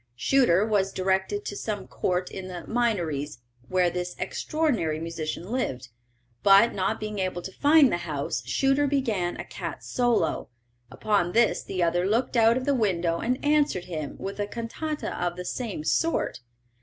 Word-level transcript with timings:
Shuter 0.15 0.65
was 0.65 0.91
directed 0.91 1.45
to 1.45 1.55
some 1.55 1.85
court 1.87 2.31
in 2.31 2.47
the 2.47 2.65
Minories, 2.65 3.37
where 3.69 3.91
this 3.91 4.15
extraordinary 4.17 4.99
musician 4.99 5.51
lived; 5.51 5.89
but, 6.41 6.73
not 6.73 6.99
being 6.99 7.19
able 7.19 7.43
to 7.43 7.51
find 7.51 7.91
the 7.91 7.97
house, 7.97 8.41
Shuter 8.47 8.87
began 8.87 9.37
a 9.37 9.45
cat 9.45 9.83
solo; 9.83 10.49
upon 10.89 11.33
this 11.33 11.61
the 11.63 11.83
other 11.83 12.07
looked 12.07 12.35
out 12.35 12.57
of 12.57 12.65
the 12.65 12.73
window, 12.73 13.19
and 13.19 13.45
answered 13.45 13.85
him 13.85 14.15
with 14.17 14.39
a 14.39 14.47
cantata 14.47 15.23
of 15.23 15.35
the 15.35 15.45
same 15.45 15.83
sort. 15.83 16.39